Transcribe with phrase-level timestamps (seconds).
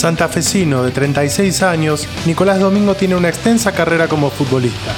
[0.00, 4.94] Santafesino de 36 años, Nicolás Domingo tiene una extensa carrera como futbolista.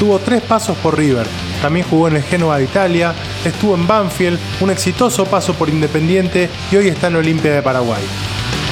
[0.00, 1.24] Tuvo tres pasos por River,
[1.62, 3.14] también jugó en el Genoa de Italia,
[3.44, 8.02] estuvo en Banfield, un exitoso paso por Independiente y hoy está en Olimpia de Paraguay.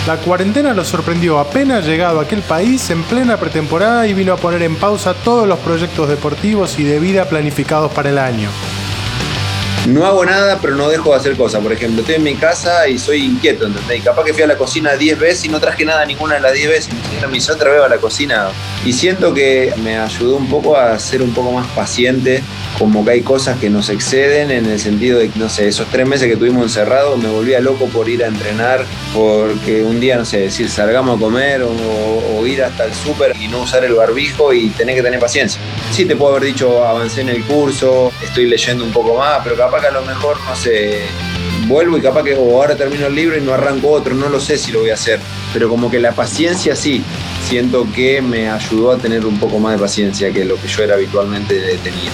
[0.09, 4.37] La cuarentena lo sorprendió apenas llegado a aquel país en plena pretemporada y vino a
[4.37, 8.48] poner en pausa todos los proyectos deportivos y de vida planificados para el año.
[9.88, 11.62] No hago nada, pero no dejo de hacer cosas.
[11.62, 14.01] Por ejemplo, estoy en mi casa y soy inquieto, ¿entendés?
[14.01, 16.41] Y capaz que fui a la cocina 10 veces y no traje nada ninguna de
[16.41, 16.91] las 10 veces.
[16.92, 18.48] Y me hizo otra vez a la cocina.
[18.84, 22.43] Y siento que me ayudó un poco a ser un poco más paciente
[22.79, 26.07] como que hay cosas que nos exceden en el sentido de no sé, esos tres
[26.07, 30.24] meses que tuvimos encerrados me volvía loco por ir a entrenar, porque un día, no
[30.24, 34.55] sé, decir salgamos a comer o, ir hasta el súper y no usar el barbijo
[34.55, 35.60] y tener que tener paciencia.
[35.90, 39.57] Sí, te puedo haber dicho, avancé en el curso, estoy leyendo un poco más, pero
[39.57, 41.01] capaz que a lo mejor, no sé,
[41.66, 44.59] vuelvo y capaz que ahora termino el libro y no arranco otro, no lo sé
[44.59, 45.21] si lo voy a hacer,
[45.52, 47.02] pero como que la paciencia sí,
[47.46, 50.82] siento que me ayudó a tener un poco más de paciencia que lo que yo
[50.82, 52.10] era habitualmente tenía.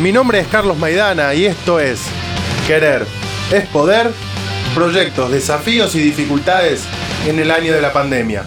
[0.00, 2.00] Mi nombre es Carlos Maidana y esto es
[2.66, 3.04] Querer
[3.52, 4.10] es Poder,
[4.74, 6.84] proyectos, desafíos y dificultades
[7.26, 8.44] en el año de la pandemia.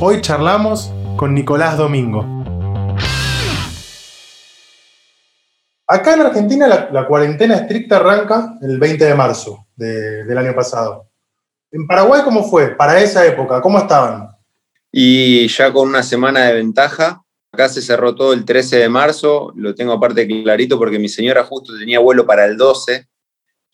[0.00, 2.37] Hoy charlamos con Nicolás Domingo.
[5.88, 11.08] Acá en Argentina la, cuarentena estricta arranca el 20 de marzo del año pasado.
[11.70, 12.76] ¿En Paraguay cómo fue?
[12.76, 14.28] Para esa época, ¿cómo estaban?
[14.92, 19.52] Y ya con una semana de ventaja, Acá se cerró todo el 13 de marzo,
[19.56, 23.08] lo tengo aparte clarito porque mi señora justo tenía vuelo para el 12,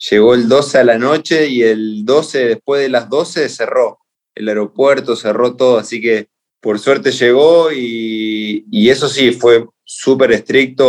[0.09, 3.99] llegó el 12 a la noche y el 12 después de las 12 cerró,
[4.33, 6.29] el aeropuerto cerró todo, así que
[6.61, 10.85] por suerte llegó y, y eso sí, fue súper estricto,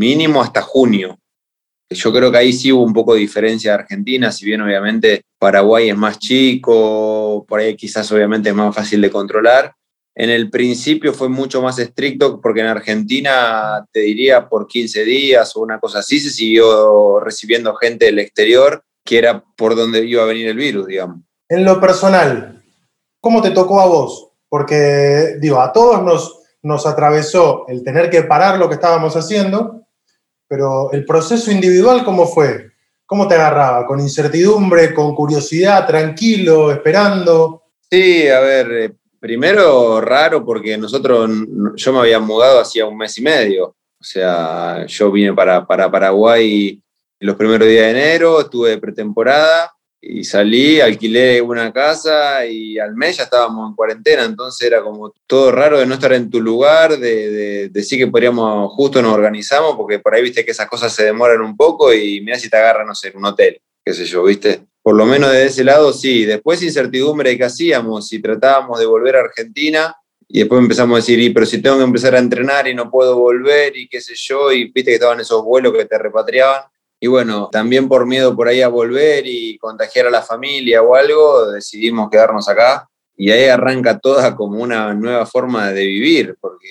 [0.00, 1.18] mínimo hasta junio.
[1.90, 5.22] Yo creo que ahí sí hubo un poco de diferencia de Argentina, si bien obviamente
[5.38, 9.74] Paraguay es más chico, por ahí quizás obviamente es más fácil de controlar,
[10.14, 15.54] en el principio fue mucho más estricto porque en Argentina, te diría, por 15 días
[15.54, 20.22] o una cosa así, se siguió recibiendo gente del exterior, que era por donde iba
[20.22, 21.20] a venir el virus, digamos.
[21.48, 22.62] En lo personal,
[23.20, 24.30] ¿cómo te tocó a vos?
[24.48, 29.86] Porque, digo, a todos nos, nos atravesó el tener que parar lo que estábamos haciendo,
[30.50, 32.72] pero el proceso individual, ¿cómo fue?
[33.06, 33.86] ¿Cómo te agarraba?
[33.86, 37.62] ¿Con incertidumbre, con curiosidad, tranquilo, esperando?
[37.88, 41.30] Sí, a ver, eh, Primero, raro porque nosotros,
[41.76, 43.66] yo me había mudado hacía un mes y medio.
[43.66, 46.82] O sea, yo vine para, para Paraguay
[47.18, 49.70] los primeros días de enero, estuve de pretemporada
[50.02, 55.12] y salí, alquilé una casa y al mes ya estábamos en cuarentena, entonces era como
[55.26, 59.76] todo raro de no estar en tu lugar, de, decir que podríamos, justo nos organizamos,
[59.76, 62.56] porque por ahí viste que esas cosas se demoran un poco y mira si te
[62.56, 65.92] agarran, no sé, un hotel, qué sé yo, viste por lo menos de ese lado
[65.92, 66.24] sí.
[66.24, 69.94] Después incertidumbre de qué hacíamos, si tratábamos de volver a Argentina
[70.28, 72.90] y después empezamos a decir, y, pero si tengo que empezar a entrenar y no
[72.90, 76.62] puedo volver y qué sé yo, y viste que estaban esos vuelos que te repatriaban.
[77.00, 80.94] Y bueno, también por miedo por ahí a volver y contagiar a la familia o
[80.94, 82.88] algo, decidimos quedarnos acá.
[83.16, 86.68] Y ahí arranca toda como una nueva forma de vivir, porque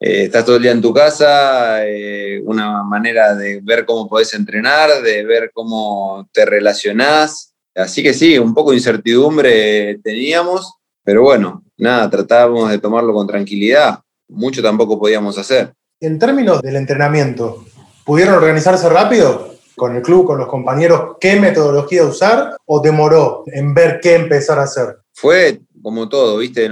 [0.00, 4.34] eh, estás todo el día en tu casa, eh, una manera de ver cómo podés
[4.34, 7.54] entrenar, de ver cómo te relacionás.
[7.76, 13.26] Así que sí, un poco de incertidumbre teníamos, pero bueno, nada, tratábamos de tomarlo con
[13.26, 14.00] tranquilidad.
[14.28, 15.72] Mucho tampoco podíamos hacer.
[16.00, 17.64] En términos del entrenamiento,
[18.04, 23.74] ¿pudieron organizarse rápido con el club, con los compañeros, qué metodología usar o demoró en
[23.74, 24.98] ver qué empezar a hacer?
[25.12, 26.68] Fue como todo, ¿viste?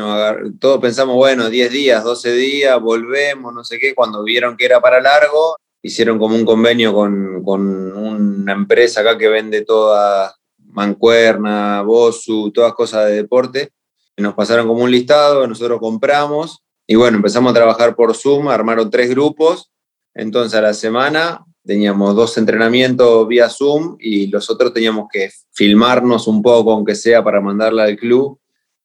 [0.58, 3.94] todos pensamos, bueno, 10 días, 12 días, volvemos, no sé qué.
[3.94, 9.28] Cuando vieron que era para largo, hicieron como un convenio con, una empresa acá que
[9.28, 10.34] vende toda
[10.68, 13.70] mancuerna, bosu, todas cosas de deporte.
[14.16, 18.90] Nos pasaron como un listado, nosotros compramos y bueno, empezamos a trabajar por Zoom, armaron
[18.90, 19.71] tres grupos.
[20.14, 26.26] Entonces a la semana teníamos dos entrenamientos vía Zoom y los otros teníamos que filmarnos
[26.26, 28.38] un poco, aunque sea para mandarla al club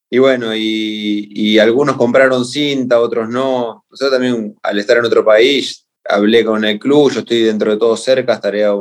[0.09, 3.85] y bueno, y, algunos compraron cinta, otros no.
[3.89, 7.77] Nosotros también, al estar en otro país, hablé con el club, yo estoy dentro de
[7.77, 8.73] todo cerca, estaré a,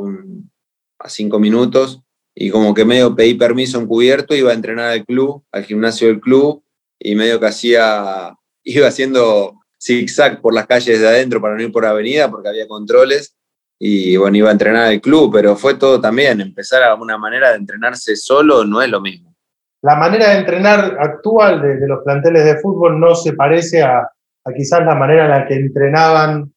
[0.98, 2.00] a cinco minutos,
[2.34, 6.20] y como que medio pedí permiso encubierto, iba a entrenar al club, al gimnasio del
[6.20, 6.62] club,
[6.98, 11.72] y medio que hacía, iba haciendo zigzag por las calles de adentro para no ir
[11.72, 13.36] por avenida, porque había controles,
[13.78, 17.50] y bueno, iba a entrenar al club, pero fue todo también, empezar a una manera
[17.50, 19.34] de entrenarse solo no es lo mismo.
[19.82, 24.08] La manera de entrenar actual de, los planteles de fútbol no se parece a,
[24.56, 26.52] quizás la manera en la que entrenaban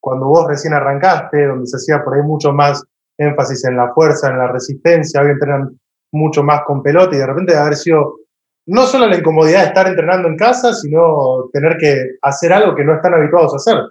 [0.00, 2.84] cuando vos recién arrancaste, donde se hacía por ahí mucho más
[3.16, 5.78] énfasis en la fuerza, en la resistencia, hoy entrenan
[6.12, 8.18] mucho más con pelota y de repente haber sido
[8.66, 12.84] no solo la incomodidad de estar entrenando en casa, sino tener que hacer algo que
[12.84, 13.82] no están habituados a hacer.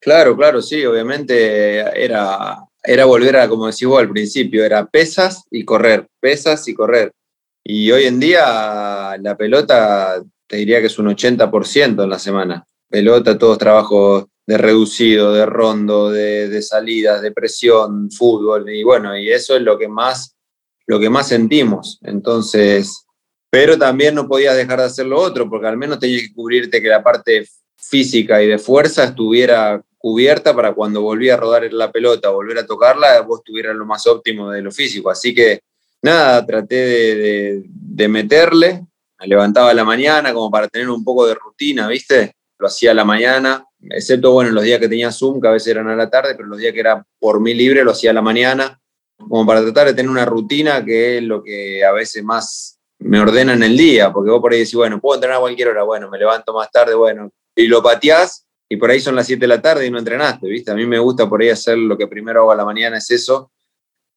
[0.00, 5.44] Claro, claro, sí, obviamente era, era volver a, como decís vos al principio, era pesas
[5.50, 7.12] y correr, pesas y correr.
[7.62, 12.64] Y hoy en día la pelota te diría que es un 80% en la semana.
[12.88, 19.16] Pelota, todos trabajos de reducido, de rondo, de, de, salidas, de presión, fútbol, y bueno,
[19.16, 20.34] y eso es lo que más,
[20.86, 22.00] lo que más sentimos.
[22.02, 23.06] Entonces,
[23.50, 26.80] pero también no podías dejar de hacer lo otro, porque al menos tenías que cubrirte
[26.80, 31.90] que la parte física y de fuerza estuviera cubierta para cuando volvía a rodar la
[31.90, 35.10] pelota, volver a tocarla, vos tuvieras lo más óptimo de lo físico.
[35.10, 35.60] Así que
[36.00, 38.86] nada, traté de, de, meterle,
[39.18, 42.32] me levantaba a la mañana como para tener un poco de rutina, ¿viste?
[42.58, 45.68] Lo hacía a la mañana, excepto, bueno, los días que tenía Zoom, que a veces
[45.68, 48.14] eran a la tarde, pero los días que era por mí libre lo hacía a
[48.14, 48.80] la mañana,
[49.18, 53.20] como para tratar de tener una rutina que es lo que a veces más me
[53.20, 56.08] ordenan el día, porque vos por ahí decís, bueno, puedo entrenar a cualquier hora, bueno,
[56.10, 59.48] me levanto más tarde, bueno, y lo pateás y por ahí son las 7 de
[59.48, 60.70] la tarde y no entrenaste, ¿viste?
[60.70, 63.10] A mí me gusta por ahí hacer lo que primero hago a la mañana, es
[63.10, 63.50] eso,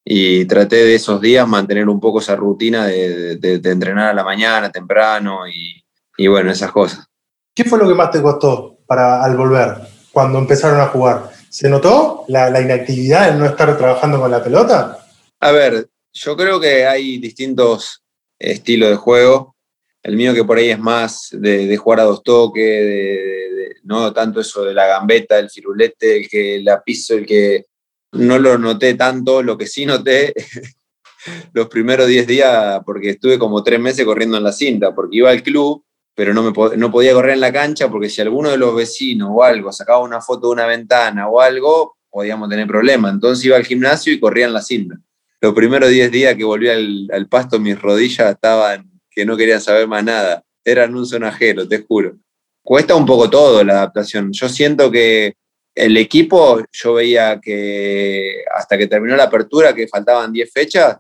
[0.06, 4.24] y traté de esos días mantener un poco esa rutina de, de, entrenar a la
[4.24, 5.84] mañana, temprano, y,
[6.18, 7.08] y, bueno, esas cosas.
[7.56, 9.76] ¿Qué fue lo que más te costó para, al volver,
[10.12, 11.32] cuando empezaron a jugar?
[11.50, 15.00] ¿Se notó la, la inactividad, el no estar trabajando con la pelota?
[15.40, 18.03] A ver, yo creo que hay distintos
[18.44, 19.56] estilo de juego.
[20.02, 24.64] El mío que por ahí es más de, jugar a dos toques, no tanto eso
[24.66, 27.66] de la gambeta, el firulete, el que la piso, el que
[28.12, 30.34] no lo noté tanto, lo que sí noté
[31.54, 35.32] los primeros 10 días, porque estuve como tres meses corriendo en la cinta, porque iba
[35.32, 38.58] al club, pero no, me, no podía correr en la cancha, porque si alguno de
[38.58, 43.14] los vecinos o algo sacaba una foto de una ventana o algo, podíamos tener problemas.
[43.14, 45.00] Entonces iba al gimnasio y corría en la cinta
[45.44, 49.90] los primeros 10 días que volví al, pasto, mis rodillas estaban que no querían saber
[49.90, 50.42] más nada.
[50.64, 52.16] Eran un sonajero, te juro.
[52.64, 54.32] Cuesta un poco todo la adaptación.
[54.32, 55.34] Yo siento que
[55.76, 60.96] el equipo, yo veía que hasta que terminó la apertura, que faltaban 10 fechas,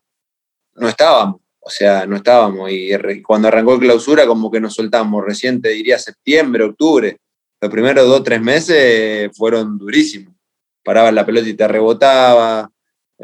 [0.75, 1.40] no estábamos.
[1.62, 2.69] O sea, no estábamos.
[2.69, 2.92] Y
[3.22, 5.24] cuando arrancó clausura, como que nos soltamos.
[5.24, 7.16] Reciente diría septiembre, octubre.
[7.62, 10.36] Los primeros dos, tres meses fueron durísimos.
[10.84, 12.72] Paraba la pelota y te rebotaba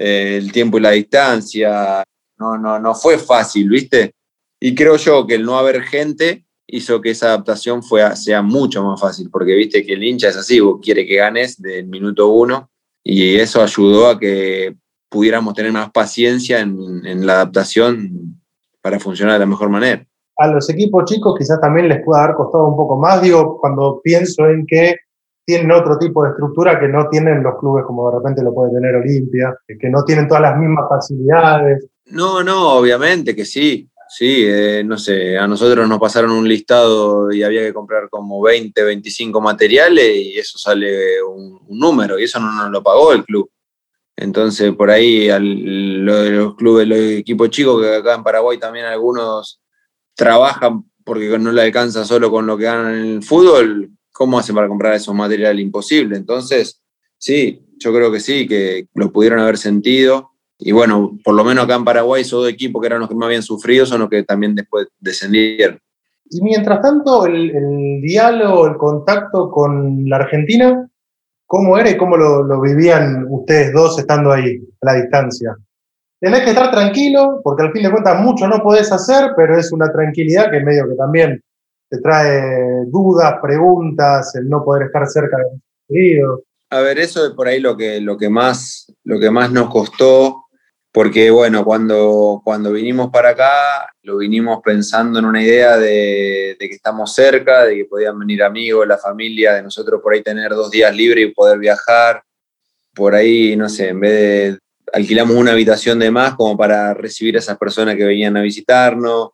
[0.02, 2.04] eh, el tiempo y la distancia,
[2.38, 4.14] no, no, no fue fácil, ¿viste?
[4.58, 8.82] Y creo yo que el no haber gente hizo que esa adaptación fue, sea mucho
[8.82, 12.30] más fácil, porque viste que el hincha es así, vos quiere que ganes del minuto
[12.30, 12.70] uno,
[13.04, 14.78] y eso ayudó a que
[15.10, 18.42] pudiéramos tener más paciencia en, en la adaptación
[18.82, 20.06] para funcionar de la mejor manera.
[20.38, 24.00] A los equipos chicos quizás también les pueda haber costado un poco más, digo, cuando
[24.02, 24.96] pienso en que
[25.50, 28.72] tienen otro tipo de estructura que no tienen los clubes como de repente lo puede
[28.72, 31.88] tener Olimpia, que no tienen todas las mismas facilidades.
[32.06, 33.90] No, no, obviamente que sí.
[34.08, 38.42] Sí, eh, no sé, a nosotros nos pasaron un listado y había que comprar como
[38.42, 43.24] 20, 25 materiales y eso sale un, número y eso no nos lo pagó el
[43.24, 43.50] club.
[44.16, 49.62] Entonces, por ahí los clubes, los equipos chicos, que acá en Paraguay también algunos
[50.16, 54.54] trabajan porque no le alcanza solo con lo que ganan en el fútbol, ¿cómo hacen
[54.54, 55.64] para comprar esos materiales?
[55.64, 56.18] Imposible.
[56.18, 56.84] Entonces,
[57.18, 60.32] sí, yo creo que sí, que lo pudieron haber sentido.
[60.58, 63.16] Y bueno, por lo menos acá en Paraguay, esos dos equipos que eran los que
[63.16, 65.80] más habían sufrido son los que también después descendieron.
[66.30, 70.86] Y mientras tanto, el, diálogo, el contacto con la Argentina,
[71.46, 75.56] ¿cómo era y cómo lo, lo, vivían ustedes dos estando ahí, a la distancia?
[76.20, 79.72] Tenés que estar tranquilo, porque al fin de cuentas mucho no podés hacer, pero es
[79.72, 81.42] una tranquilidad que medio que también
[81.90, 86.42] te trae dudas, preguntas, el no poder estar cerca de los queridos.
[86.70, 89.72] A ver, eso es por ahí lo que, lo que, más, lo que más nos
[89.72, 90.46] costó,
[90.92, 96.68] porque bueno, cuando, cuando vinimos para acá, lo vinimos pensando en una idea de, que
[96.68, 100.70] estamos cerca, de que podían venir amigos, la familia, de nosotros por ahí tener dos
[100.70, 102.22] días libres y poder viajar.
[102.94, 104.60] Por ahí, no sé, en vez de
[104.94, 109.30] alquilamos una habitación de más como para recibir a esas personas que venían a visitarnos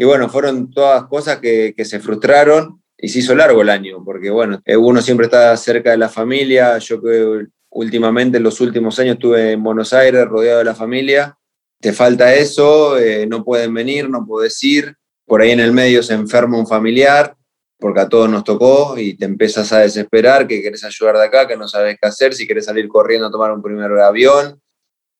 [0.00, 4.30] y bueno, fueron todas cosas que, se frustraron y se hizo largo el año, porque
[4.30, 6.78] bueno, eh, uno siempre está cerca de la familia.
[6.78, 11.36] Yo que últimamente, en los últimos años, estuve en Buenos Aires rodeado de la familia.
[11.80, 14.94] Te falta eso, eh, no pueden venir, no puedes ir.
[15.26, 17.36] Por ahí en el medio se enferma un familiar,
[17.80, 21.48] porque a todos nos tocó y te empiezas a desesperar, que querés ayudar de acá,
[21.48, 24.62] que no sabes qué hacer, si querés salir corriendo a tomar un primer avión.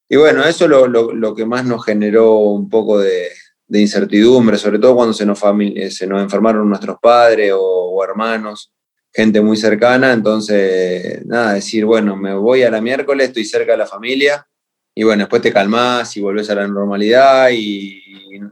[0.09, 3.29] Y bueno, eso es lo, lo que más nos generó un poco de,
[3.69, 8.73] de incertidumbre, sobre todo cuando se nos, eh, se nos enfermaron nuestros padres o, hermanos,
[9.13, 13.79] gente muy cercana, entonces, nada, decir, bueno, me voy a la miércoles, estoy cerca de
[13.79, 14.47] la familia
[14.99, 18.03] y bueno, después te calmás y volvés a la normalidad y,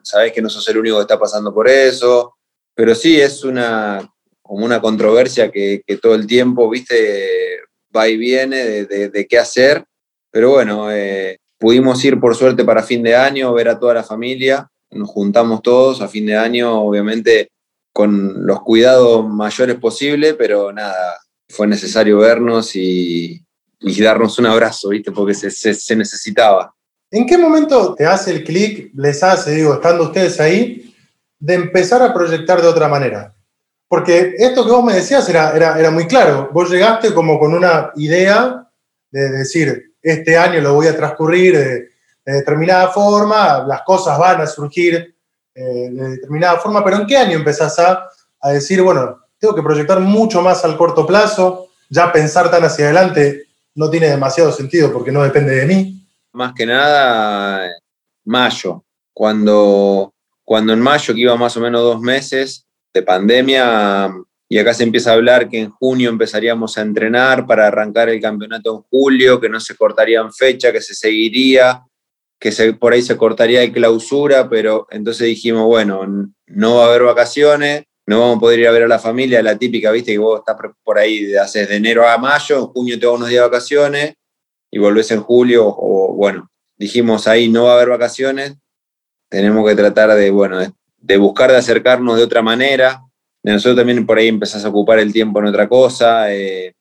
[0.02, 2.36] sabés que no sos el único que está pasando por eso.
[2.72, 4.08] Pero sí, es una,
[4.42, 7.62] como una controversia que, todo el tiempo, viste,
[7.94, 9.84] va y viene de, qué hacer.
[10.30, 14.04] Pero bueno, eh, pudimos ir por suerte para fin de año, ver a toda la
[14.04, 14.70] familia.
[14.90, 17.50] Nos juntamos todos a fin de año, obviamente
[17.92, 23.42] con los cuidados mayores posibles, pero nada, fue necesario vernos y,
[23.80, 25.12] y darnos un abrazo, ¿viste?
[25.12, 26.74] Porque se, se, necesitaba.
[27.10, 30.94] ¿En qué momento te hace el clic, les hace, digo, estando ustedes ahí,
[31.38, 33.34] de empezar a proyectar de otra manera?
[33.88, 36.50] Porque esto que vos me decías era, era, era muy claro.
[36.52, 38.68] Vos llegaste como con una idea
[39.10, 41.88] de decir, este año lo voy a transcurrir de,
[42.32, 45.14] determinada forma, las cosas van a surgir
[45.54, 48.08] eh, de determinada forma, pero ¿en qué año empezás a,
[48.40, 52.86] a decir, bueno, tengo que proyectar mucho más al corto plazo, ya pensar tan hacia
[52.86, 56.06] adelante no tiene demasiado sentido porque no depende de mí.
[56.32, 57.70] Más que nada,
[58.24, 60.12] mayo, cuando,
[60.44, 64.12] cuando en mayo, que iba más o menos dos meses de pandemia,
[64.48, 68.20] y acá se empieza a hablar que en junio empezaríamos a entrenar para arrancar el
[68.20, 71.82] campeonato en julio, que no se cortaría en fecha, que se seguiría,
[72.38, 76.02] que se, por ahí se cortaría de clausura, pero entonces dijimos, bueno,
[76.46, 79.42] no va a haber vacaciones, no vamos a poder ir a ver a la familia,
[79.42, 83.00] la típica, viste, que vos estás por ahí, haces de enero a mayo, en junio
[83.00, 84.14] te vas unos días de vacaciones
[84.70, 88.56] y volvés en julio, o bueno, dijimos ahí no va a haber vacaciones,
[89.28, 90.58] tenemos que tratar de, bueno,
[90.98, 93.02] de, buscar de acercarnos de otra manera.
[93.42, 96.32] Nosotros también por ahí empezás a ocupar el tiempo en otra cosa.
[96.32, 96.74] Eh,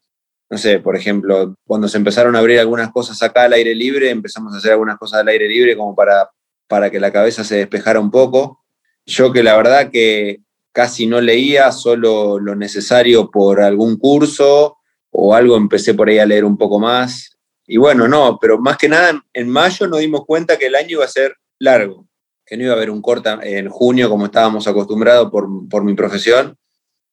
[0.50, 4.10] no sé, por ejemplo, cuando se empezaron a abrir algunas cosas acá al aire libre,
[4.10, 6.30] empezamos a hacer algunas cosas al aire libre como para,
[6.68, 8.64] para que la cabeza se despejara un poco.
[9.06, 14.78] Yo que la verdad que casi no leía, solo lo necesario por algún curso
[15.10, 17.38] o algo, empecé por ahí a leer un poco más.
[17.66, 20.90] Y bueno, no, pero más que nada en mayo nos dimos cuenta que el año
[20.92, 22.08] iba a ser largo,
[22.46, 25.96] que no iba a haber un corta en junio como estábamos acostumbrados por, por mi
[25.96, 26.58] profesión,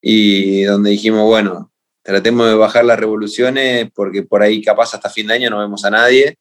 [0.03, 1.72] y donde dijimos, bueno,
[2.03, 5.85] tratemos de bajar las revoluciones porque por ahí capaz hasta fin de año no vemos
[5.85, 6.37] a nadie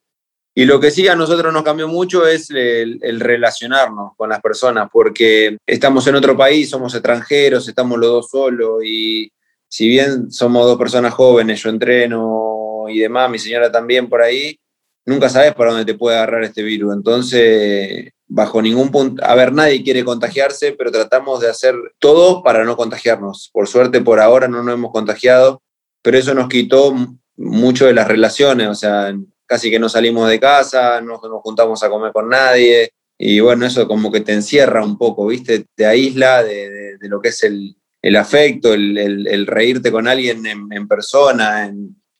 [0.53, 4.89] y lo que sí a nosotros nos cambió mucho es el, relacionarnos con las personas,
[4.91, 9.31] porque estamos en otro país, somos extranjeros, estamos los dos solos y
[9.69, 14.59] si bien somos dos personas jóvenes, yo entreno y demás, mi señora también por ahí,
[15.05, 16.93] nunca sabes para dónde te puede agarrar este virus.
[16.93, 22.63] Entonces, bajo ningún punto, a ver, nadie quiere contagiarse, pero tratamos de hacer todo para
[22.63, 23.49] no contagiarnos.
[23.51, 25.61] Por suerte, por ahora no nos hemos contagiado,
[26.01, 26.95] pero eso nos quitó
[27.35, 29.13] mucho de las relaciones, o sea,
[29.45, 32.93] casi que no salimos de casa, no nos juntamos a comer con nadie.
[33.17, 35.65] Y bueno, eso como que te encierra un poco, ¿viste?
[35.75, 40.45] Te aísla de, de, lo que es el, el afecto, el, el, reírte con alguien
[40.45, 41.71] en, persona.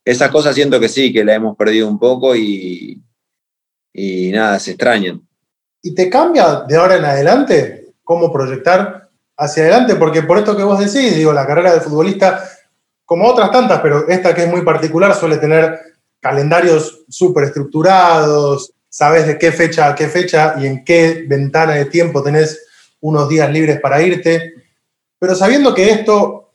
[0.04, 3.02] Esas cosas siento que sí, que la hemos perdido un poco y,
[3.94, 5.26] y nada, se extrañan.
[5.82, 9.96] ¿Y te cambia de ahora en adelante cómo proyectar hacia adelante?
[9.96, 12.44] Porque por esto que vos decís, digo, la carrera de futbolista,
[13.06, 15.80] como otras tantas, pero esta que es muy particular, suele tener
[16.20, 21.86] calendarios súper estructurados, sabes de qué fecha a qué fecha y en qué ventana de
[21.86, 22.68] tiempo tenés
[23.00, 24.54] unos días libres para irte,
[25.18, 26.52] pero sabiendo que esto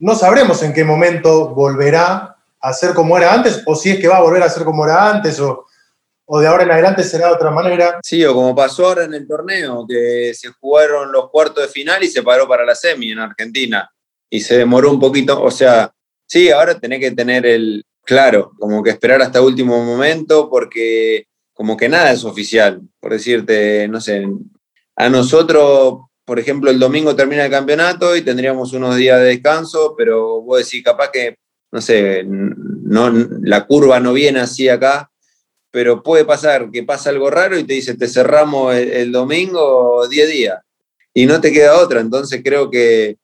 [0.00, 4.08] no sabremos en qué momento volverá a ser como era antes, o si es que
[4.08, 5.67] va a volver a ser como era antes, o,
[6.28, 7.98] o de ahora en adelante será de otra manera.
[8.02, 12.02] Sí, o como pasó ahora en el torneo, que se jugaron los cuartos de final
[12.04, 13.90] y se paró para la semi en Argentina,
[14.30, 15.90] y se demoró un poquito, o sea,
[16.26, 21.76] sí, ahora tenés que tener el, Claro, como que esperar hasta último momento porque como
[21.76, 22.80] que nada es oficial.
[22.98, 24.26] Por decirte, no sé,
[24.96, 29.94] a nosotros, por ejemplo, el domingo termina el campeonato y tendríamos unos días de descanso,
[29.94, 31.36] pero vos decís capaz que,
[31.70, 33.10] no sé, no,
[33.42, 35.10] la curva no viene así acá,
[35.78, 40.28] pero puede pasar que pasa algo raro y te dice, te cerramos el, domingo 10
[40.28, 40.58] días
[41.14, 42.00] y no te queda otra.
[42.00, 43.16] Entonces creo que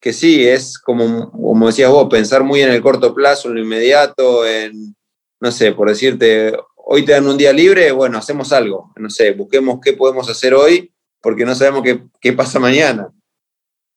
[0.00, 3.60] que sí, es como, como decías vos, pensar muy en el corto plazo, en lo
[3.60, 4.96] inmediato, en,
[5.38, 9.30] no sé, por decirte, hoy te dan un día libre, bueno, hacemos algo, no sé,
[9.30, 10.90] busquemos qué podemos hacer hoy,
[11.20, 13.12] porque no sabemos qué, qué pasa mañana.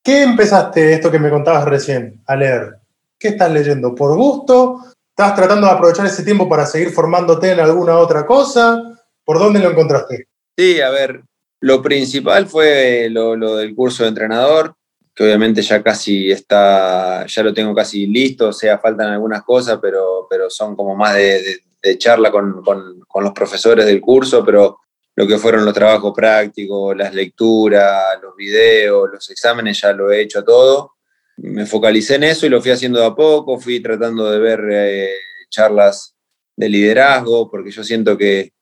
[0.03, 2.75] ¿Qué empezaste esto que me contabas recién a leer?
[3.17, 3.95] ¿Qué estás leyendo?
[3.95, 4.94] ¿Por gusto?
[5.17, 8.81] ¿Estás tratando de aprovechar ese tiempo para seguir formándote en alguna otra cosa?
[9.24, 10.27] ¿Por dónde lo encontraste?
[10.57, 11.24] Sí, a ver,
[11.62, 14.75] lo principal fue lo, lo del curso de entrenador
[15.15, 19.79] que obviamente ya casi está, ya lo tengo casi listo, o sea, faltan algunas cosas,
[19.81, 21.62] pero, pero son como más de,
[21.98, 24.79] charla con, con, los profesores del curso, pero
[25.15, 30.22] lo que fueron los trabajos prácticos, las lecturas, los videos, los exámenes, ya lo he
[30.22, 30.94] hecho todo.
[31.37, 34.61] Me focalicé en eso y lo fui haciendo de a poco, fui tratando de ver
[34.71, 35.11] eh,
[35.49, 36.15] charlas
[36.55, 38.53] de liderazgo, porque yo siento que,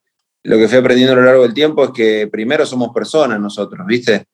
[0.44, 3.86] lo que fui aprendiendo a lo largo del tiempo es que primero somos personas nosotros,
[3.88, 4.26] ¿viste?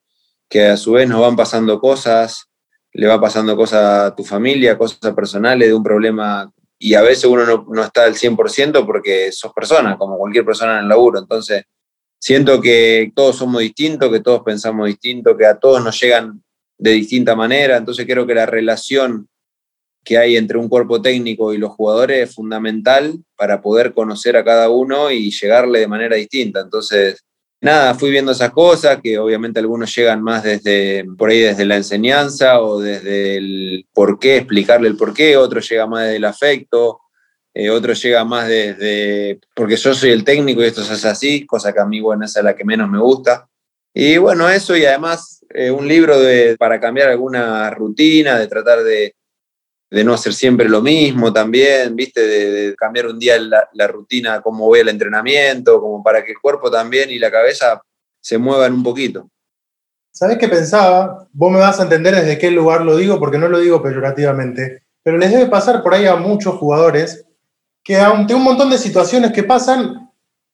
[0.50, 2.50] Que a su vez nos van pasando cosas,
[2.94, 7.26] le va pasando cosas a tu familia, cosas personales de un problema y a veces
[7.26, 11.20] uno no, no está al 100% porque sos persona, como cualquier persona en el laburo.
[11.20, 11.66] Entonces,
[12.18, 16.42] siento que todos somos distintos, que todos pensamos distinto, que a todos nos llegan
[16.80, 17.78] de distinta manera.
[17.78, 19.28] Entonces, creo que la relación
[20.04, 24.44] que hay entre un cuerpo técnico y los jugadores es fundamental para poder conocer a
[24.44, 26.62] cada uno y llegarle de manera distinta.
[26.62, 27.24] Entonces,
[27.62, 31.76] nada, fui viendo esas cosas, que obviamente algunos llegan más desde, por ahí desde la
[31.76, 36.26] enseñanza o desde el por qué, explicarle el por qué, otro llega más desde el
[36.26, 37.02] afecto,
[37.54, 41.74] eh, otro llega más desde, porque yo soy el técnico y esto hace así, cosa
[41.74, 43.50] que a mí, bueno, es la que menos me gusta.
[43.94, 48.84] Y bueno, eso y además eh, un libro de, para cambiar alguna rutina, de tratar
[48.84, 49.16] de,
[49.90, 52.22] de no hacer siempre lo mismo también, ¿viste?
[52.22, 56.70] De, cambiar un día la, rutina, cómo voy al entrenamiento, como para que el cuerpo
[56.70, 57.82] también y la cabeza
[58.22, 59.30] se muevan un poquito.
[60.12, 61.28] ¿Sabés qué pensaba?
[61.32, 64.84] Vos me vas a entender desde qué lugar lo digo, porque no lo digo peyorativamente,
[65.04, 67.26] pero les debe pasar por ahí a muchos jugadores
[67.84, 70.09] que ante un montón de situaciones que pasan,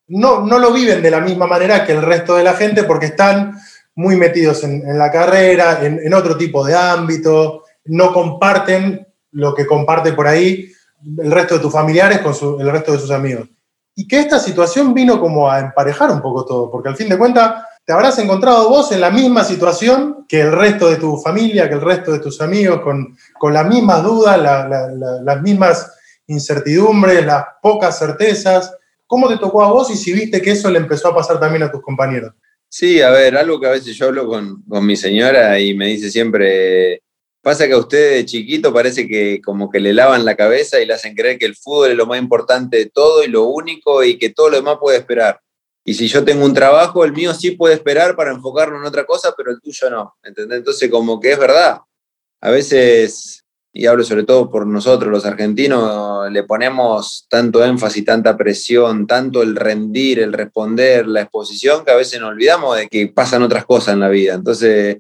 [0.08, 3.08] no, no lo viven de la misma manera que el resto de la gente porque
[3.08, 3.58] están
[3.96, 10.14] muy metidos en, la carrera, en, otro tipo de ámbito, no comparten lo que comparte
[10.14, 10.70] por ahí
[11.18, 13.48] el resto de tus familiares con el resto de sus amigos.
[13.96, 17.18] Y que esta situación vino como a emparejar un poco todo, porque al fin de
[17.18, 21.70] cuentas te habrás encontrado vos en la misma situación que el resto de tu familia,
[21.70, 25.94] que el resto de tus amigos, con, con las mismas dudas, las mismas
[26.28, 28.74] incertidumbres, las pocas certezas.
[29.08, 31.64] ¿Cómo te tocó a vos y si viste que eso le empezó a pasar también
[31.64, 32.34] a tus compañeros?
[32.68, 35.88] Sí, a ver, algo que a veces yo hablo con, con mi señora y me
[35.88, 37.04] dice siempre,
[37.46, 40.88] Pasa que a usted de chiquito parece que como que le lavan la cabeza y
[40.88, 44.04] le hacen creer que el fútbol es lo más importante de todo y lo único
[44.04, 45.40] y que todo lo demás puede esperar.
[45.84, 49.06] Y si yo tengo un trabajo, el mío sí puede esperar para enfocarlo en otra
[49.06, 50.16] cosa, pero el tuyo no.
[50.24, 50.58] ¿entendés?
[50.58, 51.82] Entonces como que es verdad.
[52.42, 53.45] A veces,
[53.78, 59.44] y hablo sobre todo por nosotros los argentinos, le ponemos tanto énfasis, tanta presión, tanto
[59.44, 63.66] el rendir, el responder, la exposición, que a veces nos olvidamos de que pasan otras
[63.66, 64.34] cosas en la vida.
[64.34, 65.00] Entonces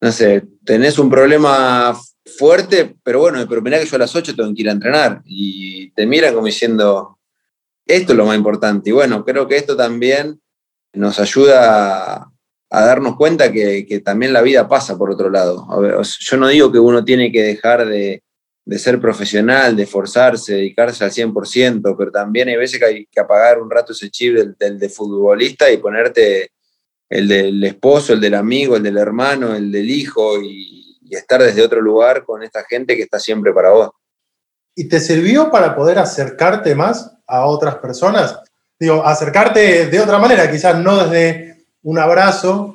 [0.00, 1.98] no sé, tenés un problema
[2.38, 5.22] fuerte, pero bueno, pero mirá que yo a las 8 tengo que ir a entrenar
[5.24, 7.18] y te miran como diciendo,
[7.86, 8.90] esto es lo más importante.
[8.90, 10.40] Y bueno, creo que esto también
[10.92, 12.30] nos ayuda
[12.74, 15.66] a, darnos cuenta que, también la vida pasa por otro lado.
[16.02, 18.22] yo no digo que uno tiene que dejar de,
[18.76, 23.60] ser profesional, de esforzarse, dedicarse al 100%, pero también hay veces que hay que apagar
[23.60, 26.50] un rato ese chip del de futbolista y ponerte
[27.08, 31.62] el del esposo, el del amigo, el del hermano, el del hijo y, estar desde
[31.62, 33.90] otro lugar con esta gente que está siempre para vos.
[34.74, 38.40] ¿Y te sirvió para poder acercarte más a otras personas?
[38.80, 41.53] Digo, acercarte de otra manera, quizás no desde
[41.84, 42.74] un abrazo,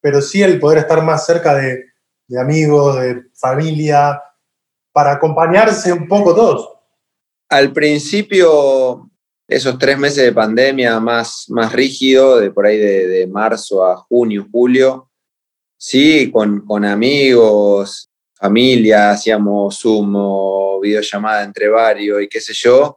[0.00, 1.84] pero sí el poder estar más cerca de,
[2.38, 4.22] amigos, de familia,
[4.92, 6.68] para acompañarse un poco todos.
[7.48, 9.08] Al principio
[9.46, 14.46] esos tres meses de pandemia más, más rígido, de por ahí de, marzo a junio,
[14.50, 15.10] julio,
[15.76, 22.96] sí, con, con amigos, familia, hacíamos Zoom o videollamada entre varios y qué sé yo,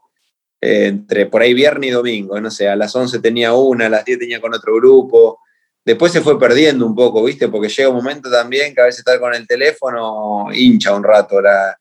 [0.61, 4.05] entre por ahí viernes y domingo, no sé, a las 11 tenía una, a las
[4.05, 5.39] 10 tenía con otro grupo.
[5.85, 7.49] Después se fue perdiendo un poco, ¿viste?
[7.49, 11.41] Porque llega un momento también que a veces estar con el teléfono hincha un rato
[11.41, 11.77] la...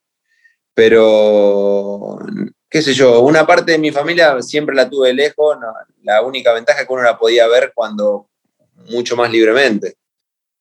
[0.73, 2.19] Pero
[2.69, 5.57] qué sé yo, una parte de mi familia siempre la tuve lejos,
[6.01, 8.27] la única ventaja es que uno la podía ver cuando
[8.89, 9.95] mucho más libremente.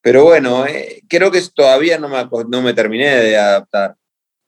[0.02, 3.96] Pero bueno, eh, creo que todavía no me, no me terminé de adaptar.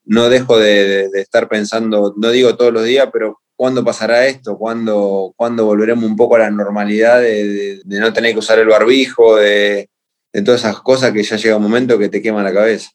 [0.05, 4.57] No dejo de, estar pensando, no digo todos los días, pero ¿cuándo pasará esto?
[4.59, 9.37] ¿Cuándo, ¿cuándo volveremos un poco a la normalidad de, no tener que usar el barbijo,
[9.37, 9.89] de,
[10.33, 12.91] de todas esas cosas que ya llega un momento que te quema la cabeza?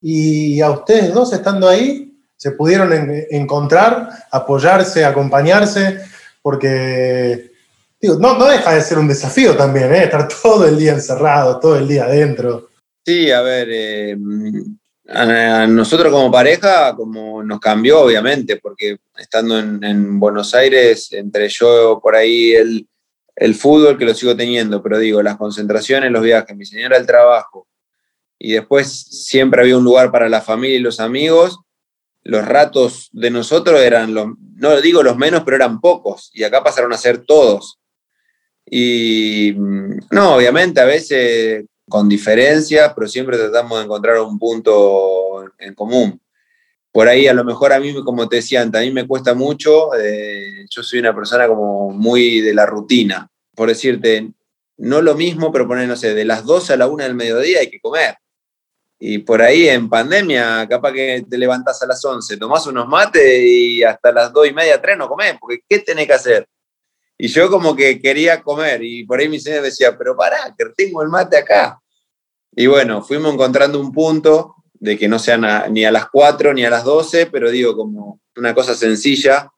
[0.00, 2.90] Y a ustedes dos estando ahí, se pudieron
[3.30, 6.00] encontrar, apoyarse, acompañarse,
[6.40, 7.50] porque
[8.00, 10.04] no, no, deja de ser un desafío también, ¿eh?
[10.04, 12.70] estar todo el día encerrado, todo el día adentro.
[13.04, 14.16] Sí, a ver, eh,
[15.10, 22.00] a, nosotros como pareja como nos cambió obviamente, porque estando en, Buenos Aires, entre yo
[22.02, 22.88] por ahí el,
[23.36, 27.06] el fútbol que lo sigo teniendo, pero digo, las concentraciones, los viajes, mi señora el
[27.06, 27.66] trabajo,
[28.38, 31.58] y después siempre había un lugar para la familia y los amigos,
[32.22, 36.62] los ratos de nosotros eran, los, no digo los menos, pero eran pocos, y acá
[36.62, 37.78] pasaron a ser todos.
[38.64, 45.52] Y mm, no, obviamente a veces con diferencias, pero siempre tratamos de encontrar un punto
[45.58, 46.20] en común.
[46.92, 49.34] por ahí a lo mejor a mí, como te decía antes, a mí me cuesta
[49.34, 54.32] mucho, eh, yo soy una persona como muy de la rutina, por decirte,
[54.78, 57.60] no lo mismo, pero poner, no sé, de las 12 a la 1 del mediodía
[57.60, 58.16] hay que comer.
[58.98, 63.42] Y por ahí en pandemia, capaz que te levantás a las 11, tomás unos mates
[63.42, 66.46] y hasta las 2 y media, 3 no comés, porque ¿qué tenés que hacer?
[67.22, 70.64] Y yo como que quería comer y por ahí mi señor decía, pero pará, que
[70.74, 71.78] tengo el mate acá.
[72.56, 76.64] Y bueno, fuimos encontrando un punto de que no sean ni a las 4 ni
[76.64, 79.50] a las 12, pero digo, como una cosa sencilla,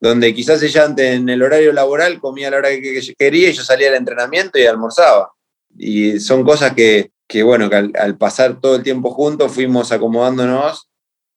[0.00, 3.52] donde quizás ella antes en el horario laboral comía a la hora que quería y
[3.52, 5.30] yo salía al entrenamiento y almorzaba.
[5.78, 10.90] Y son cosas que, que bueno, que al, pasar todo el tiempo juntos fuimos acomodándonos,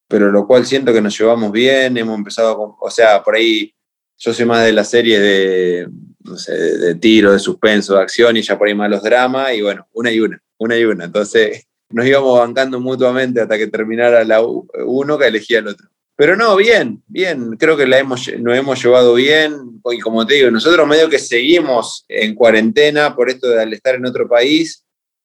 [0.08, 3.76] pero lo cual siento que nos llevamos bien, hemos empezado, o sea, por ahí
[4.18, 5.88] yo soy más de la serie de,
[6.24, 9.54] no sé, de, tiro, de suspenso, de acción y ya por ahí más los dramas
[9.54, 11.06] y bueno, una y una, una y una.
[11.06, 15.88] Entonces nos íbamos bancando mutuamente hasta que terminara la uno que elegía el otro.
[16.16, 20.34] Pero no, bien, bien, creo que la hemos, nos hemos llevado bien y como te
[20.34, 24.84] digo, nosotros medio que seguimos en cuarentena por esto de al estar en otro país,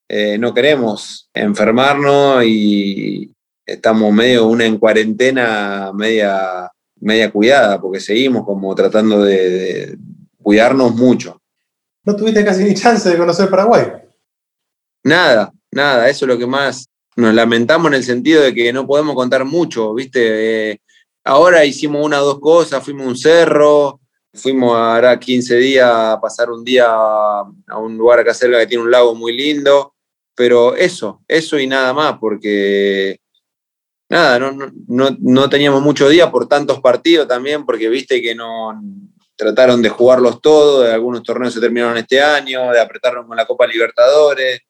[0.08, 6.70] eh, no queremos enfermarnos y estamos medio una en cuarentena media,
[7.02, 9.98] media cuidada porque seguimos como tratando de
[10.40, 11.40] cuidarnos mucho.
[12.04, 13.86] ¿No tuviste casi ni chance de conocer Paraguay?
[15.04, 18.86] Nada, nada, eso es lo que más nos lamentamos en el sentido de que no
[18.86, 20.70] podemos contar mucho, ¿viste?
[20.70, 20.80] Eh,
[21.24, 24.00] ahora hicimos una o dos cosas, fuimos a un cerro,
[24.32, 28.84] fuimos ahora 15 días a pasar un día a un lugar acá cerca que tiene
[28.84, 29.94] un lago muy lindo,
[30.34, 33.18] pero eso, eso y nada más, porque
[34.12, 34.52] nada, no,
[34.86, 38.80] no, no teníamos mucho día por tantos partidos también, porque viste que no
[39.34, 43.66] trataron de jugarlos todos, algunos torneos se terminaron este año, de apretarnos con la Copa
[43.66, 44.62] Libertadores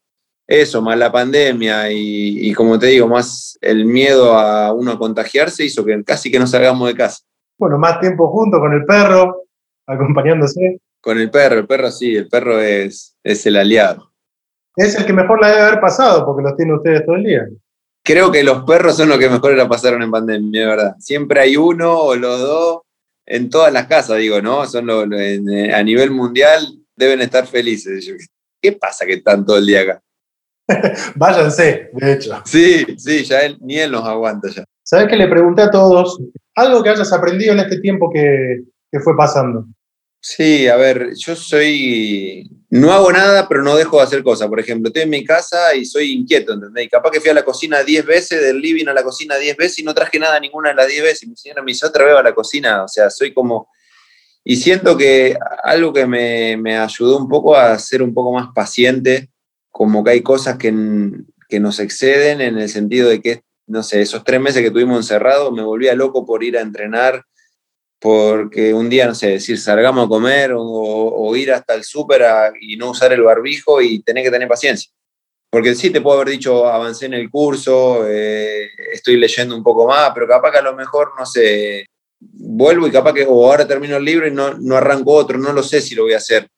[0.46, 5.64] eso, más la pandemia y, como te digo, más el miedo a uno a contagiarse
[5.64, 7.20] hizo que casi que no salgamos de casa.
[7.59, 9.44] Bueno, más tiempo junto con el perro,
[9.87, 10.81] acompañándose.
[11.00, 14.12] Con el perro, el perro sí, el perro es, es el aliado.
[14.76, 17.48] Es el que mejor la debe haber pasado porque los tiene ustedes todo el día.
[18.05, 20.97] Creo que los perros son los que mejor la pasaron en pandemia, verdad.
[20.99, 22.81] Siempre hay uno o los dos
[23.27, 24.67] en todas las casas, digo, ¿no?
[24.67, 28.11] Son a nivel mundial deben estar felices.
[28.61, 30.03] ¿Qué pasa que están todo el día acá?
[31.17, 32.41] Váyanse, de hecho.
[32.45, 34.65] Sí, sí, ya él, ni él nos aguanta ya.
[34.85, 36.21] ¿Sabes que le pregunté a todos
[36.55, 38.62] algo que hayas aprendido en este tiempo que,
[39.03, 39.67] fue pasando?
[40.21, 42.49] Sí, a ver, yo soy.
[42.75, 44.49] No hago nada, pero no dejo de hacer cosas.
[44.49, 46.89] Por ejemplo, estoy en mi casa y soy inquieto, ¿entendés?
[46.91, 49.81] capaz que fui a la cocina 10 veces, del living a la cocina 10 veces
[49.81, 51.23] y no traje nada ninguna de las 10 veces.
[51.25, 52.83] Y mi señora me hizo otra vez a la cocina.
[52.83, 53.69] O sea, soy como.
[54.43, 58.49] Y siento que algo que me, me ayudó un poco a ser un poco más
[58.55, 59.29] paciente
[59.71, 60.73] como que hay cosas que,
[61.51, 64.97] que nos exceden en el sentido de que, no sé, esos tres meses que tuvimos
[64.97, 67.23] encerrados me volvía loco por ir a entrenar,
[68.03, 72.23] porque un día, no sé, decir, salgamos a comer o, ir hasta el súper
[72.61, 74.91] y no usar el barbijo y tener que tener paciencia.
[75.49, 79.87] Porque sí, te puedo haber dicho, avancé en el curso, eh, estoy leyendo un poco
[79.87, 81.87] más, pero capaz que a lo mejor, no sé,
[82.19, 85.53] vuelvo y capaz que o ahora termino el libro y no, no arranco otro, no
[85.53, 86.49] lo sé si lo voy a hacer.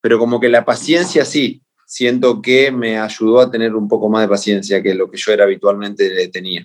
[0.00, 4.22] Pero como que la paciencia sí, siento que me ayudó a tener un poco más
[4.22, 6.64] de paciencia que lo que yo era habitualmente tenía.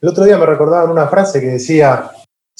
[0.00, 2.10] El otro día me recordaban una frase que decía,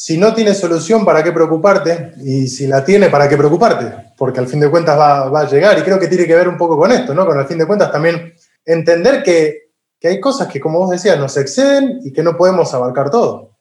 [0.00, 2.12] si no tiene solución, ¿para qué preocuparte?
[2.22, 4.12] Y si la tiene, ¿para qué preocuparte?
[4.16, 6.56] Porque al fin de cuentas va, a llegar y creo que tiene que ver un
[6.56, 7.26] poco con esto, ¿no?
[7.26, 8.32] Con al fin de cuentas también
[8.64, 12.72] entender que, que hay cosas que, como vos decías, nos exceden y que no podemos
[12.74, 13.58] abarcar todo.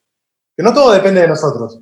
[0.56, 1.80] Que no todo depende de nosotros.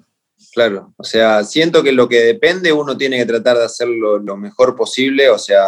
[0.54, 4.38] Claro, o sea, siento que lo que depende uno tiene que tratar de hacerlo lo
[4.38, 5.68] mejor posible, o sea,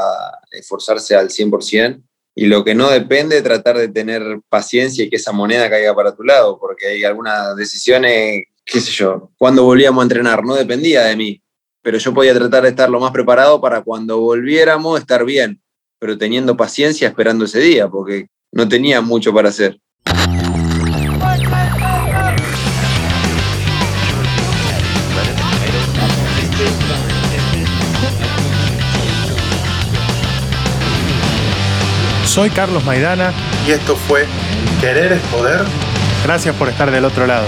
[0.50, 2.02] esforzarse al 100%,
[2.36, 6.16] y lo que no depende, tratar de tener paciencia y que esa moneda caiga para
[6.16, 11.06] tu lado, porque hay algunas decisiones, qué sé yo, cuando volvíamos a entrenar no dependía
[11.06, 11.42] de mí,
[11.82, 15.62] pero yo podía tratar de estar lo más preparado para cuando volviéramos estar bien,
[16.00, 19.80] pero teniendo paciencia esperando ese día, porque no tenía mucho para hacer.
[32.26, 33.34] Soy Carlos Maidana
[33.66, 34.26] y esto fue
[34.82, 35.62] Querer es Poder.
[36.26, 37.48] Gracias por estar del otro lado.